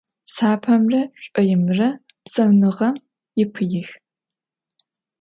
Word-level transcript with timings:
Sapemre 0.33 1.01
ş'oimre 1.23 1.89
psaunığem 2.25 2.95
yipıix. 3.37 3.87